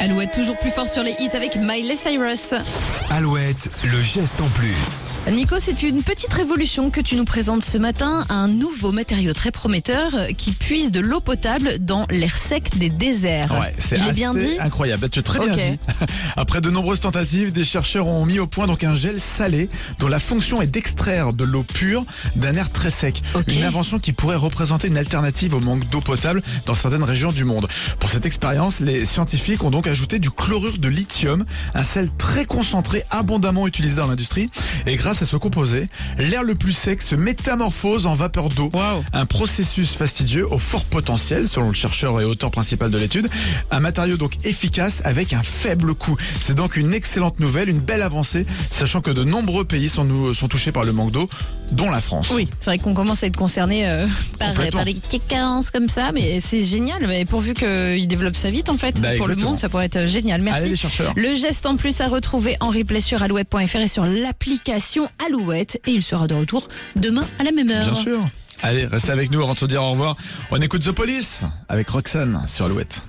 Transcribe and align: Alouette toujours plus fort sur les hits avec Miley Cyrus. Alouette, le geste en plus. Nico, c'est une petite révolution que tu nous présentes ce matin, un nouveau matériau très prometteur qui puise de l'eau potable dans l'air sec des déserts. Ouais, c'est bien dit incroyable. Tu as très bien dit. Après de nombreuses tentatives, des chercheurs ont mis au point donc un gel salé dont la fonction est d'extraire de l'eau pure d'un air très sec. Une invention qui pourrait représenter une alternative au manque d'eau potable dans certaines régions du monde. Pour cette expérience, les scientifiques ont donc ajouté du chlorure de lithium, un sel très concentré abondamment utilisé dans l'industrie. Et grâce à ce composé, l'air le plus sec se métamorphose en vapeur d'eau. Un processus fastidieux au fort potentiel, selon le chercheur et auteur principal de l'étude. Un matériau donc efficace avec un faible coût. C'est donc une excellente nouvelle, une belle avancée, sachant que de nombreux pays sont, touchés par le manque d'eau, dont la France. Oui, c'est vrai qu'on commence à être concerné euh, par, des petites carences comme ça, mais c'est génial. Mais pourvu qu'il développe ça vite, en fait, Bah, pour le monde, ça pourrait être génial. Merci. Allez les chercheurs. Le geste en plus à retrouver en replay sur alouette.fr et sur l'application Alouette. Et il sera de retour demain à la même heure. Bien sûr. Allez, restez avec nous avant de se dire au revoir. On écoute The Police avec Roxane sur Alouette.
Alouette 0.00 0.32
toujours 0.32 0.56
plus 0.58 0.70
fort 0.70 0.86
sur 0.86 1.02
les 1.02 1.16
hits 1.18 1.30
avec 1.34 1.56
Miley 1.56 1.96
Cyrus. 1.96 2.54
Alouette, 3.10 3.68
le 3.82 4.00
geste 4.00 4.40
en 4.40 4.48
plus. 4.48 4.74
Nico, 5.28 5.56
c'est 5.58 5.82
une 5.82 6.02
petite 6.02 6.32
révolution 6.32 6.90
que 6.90 7.00
tu 7.00 7.16
nous 7.16 7.24
présentes 7.24 7.64
ce 7.64 7.78
matin, 7.78 8.24
un 8.28 8.46
nouveau 8.46 8.92
matériau 8.92 9.32
très 9.32 9.50
prometteur 9.50 10.10
qui 10.36 10.52
puise 10.52 10.92
de 10.92 11.00
l'eau 11.00 11.20
potable 11.20 11.78
dans 11.80 12.06
l'air 12.10 12.34
sec 12.34 12.78
des 12.78 12.90
déserts. 12.90 13.50
Ouais, 13.50 13.74
c'est 13.76 14.00
bien 14.12 14.34
dit 14.34 14.56
incroyable. 14.60 15.10
Tu 15.10 15.18
as 15.18 15.22
très 15.22 15.40
bien 15.40 15.56
dit. 15.56 15.78
Après 16.36 16.60
de 16.60 16.70
nombreuses 16.70 17.00
tentatives, 17.00 17.52
des 17.52 17.64
chercheurs 17.64 18.06
ont 18.06 18.24
mis 18.24 18.38
au 18.38 18.46
point 18.46 18.66
donc 18.66 18.84
un 18.84 18.94
gel 18.94 19.20
salé 19.20 19.68
dont 19.98 20.08
la 20.08 20.20
fonction 20.20 20.62
est 20.62 20.66
d'extraire 20.66 21.32
de 21.32 21.44
l'eau 21.44 21.64
pure 21.64 22.04
d'un 22.36 22.54
air 22.54 22.70
très 22.70 22.90
sec. 22.90 23.20
Une 23.48 23.64
invention 23.64 23.98
qui 23.98 24.12
pourrait 24.12 24.36
représenter 24.36 24.88
une 24.88 24.98
alternative 24.98 25.54
au 25.54 25.60
manque 25.60 25.88
d'eau 25.90 26.00
potable 26.00 26.42
dans 26.66 26.74
certaines 26.74 27.04
régions 27.04 27.32
du 27.32 27.44
monde. 27.44 27.66
Pour 27.98 28.10
cette 28.10 28.26
expérience, 28.26 28.80
les 28.80 29.04
scientifiques 29.04 29.64
ont 29.64 29.70
donc 29.70 29.87
ajouté 29.88 30.18
du 30.18 30.30
chlorure 30.30 30.78
de 30.78 30.88
lithium, 30.88 31.44
un 31.74 31.82
sel 31.82 32.08
très 32.18 32.44
concentré 32.44 33.04
abondamment 33.10 33.66
utilisé 33.66 33.96
dans 33.96 34.06
l'industrie. 34.06 34.50
Et 34.86 34.96
grâce 34.96 35.22
à 35.22 35.24
ce 35.24 35.36
composé, 35.36 35.88
l'air 36.18 36.42
le 36.42 36.54
plus 36.54 36.72
sec 36.72 37.02
se 37.02 37.14
métamorphose 37.14 38.06
en 38.06 38.14
vapeur 38.14 38.48
d'eau. 38.48 38.70
Un 39.12 39.26
processus 39.26 39.92
fastidieux 39.92 40.46
au 40.50 40.58
fort 40.58 40.84
potentiel, 40.84 41.48
selon 41.48 41.68
le 41.68 41.74
chercheur 41.74 42.20
et 42.20 42.24
auteur 42.24 42.50
principal 42.50 42.90
de 42.90 42.98
l'étude. 42.98 43.28
Un 43.70 43.80
matériau 43.80 44.16
donc 44.16 44.44
efficace 44.44 45.00
avec 45.04 45.32
un 45.32 45.42
faible 45.42 45.94
coût. 45.94 46.16
C'est 46.40 46.54
donc 46.54 46.76
une 46.76 46.94
excellente 46.94 47.40
nouvelle, 47.40 47.68
une 47.68 47.80
belle 47.80 48.02
avancée, 48.02 48.46
sachant 48.70 49.00
que 49.00 49.10
de 49.10 49.24
nombreux 49.24 49.64
pays 49.64 49.88
sont, 49.88 50.06
touchés 50.48 50.72
par 50.72 50.84
le 50.84 50.92
manque 50.92 51.12
d'eau, 51.12 51.28
dont 51.72 51.90
la 51.90 52.00
France. 52.00 52.30
Oui, 52.34 52.48
c'est 52.60 52.70
vrai 52.70 52.78
qu'on 52.78 52.94
commence 52.94 53.22
à 53.22 53.26
être 53.26 53.36
concerné 53.36 53.86
euh, 53.88 54.06
par, 54.38 54.54
des 54.84 54.94
petites 54.94 55.26
carences 55.26 55.70
comme 55.70 55.88
ça, 55.88 56.12
mais 56.12 56.40
c'est 56.40 56.62
génial. 56.62 57.06
Mais 57.06 57.24
pourvu 57.24 57.54
qu'il 57.54 58.08
développe 58.08 58.36
ça 58.36 58.50
vite, 58.50 58.68
en 58.68 58.76
fait, 58.76 59.00
Bah, 59.00 59.16
pour 59.16 59.28
le 59.28 59.36
monde, 59.36 59.58
ça 59.58 59.68
pourrait 59.78 59.86
être 59.86 60.08
génial. 60.08 60.42
Merci. 60.42 60.60
Allez 60.60 60.70
les 60.70 60.76
chercheurs. 60.76 61.12
Le 61.14 61.36
geste 61.36 61.64
en 61.64 61.76
plus 61.76 62.00
à 62.00 62.08
retrouver 62.08 62.56
en 62.58 62.70
replay 62.70 63.00
sur 63.00 63.22
alouette.fr 63.22 63.76
et 63.76 63.86
sur 63.86 64.04
l'application 64.04 65.08
Alouette. 65.24 65.80
Et 65.86 65.92
il 65.92 66.02
sera 66.02 66.26
de 66.26 66.34
retour 66.34 66.66
demain 66.96 67.24
à 67.38 67.44
la 67.44 67.52
même 67.52 67.70
heure. 67.70 67.84
Bien 67.84 67.94
sûr. 67.94 68.28
Allez, 68.62 68.86
restez 68.86 69.12
avec 69.12 69.30
nous 69.30 69.40
avant 69.40 69.54
de 69.54 69.58
se 69.58 69.66
dire 69.66 69.82
au 69.84 69.92
revoir. 69.92 70.16
On 70.50 70.60
écoute 70.60 70.82
The 70.82 70.90
Police 70.90 71.44
avec 71.68 71.88
Roxane 71.90 72.44
sur 72.48 72.64
Alouette. 72.64 73.02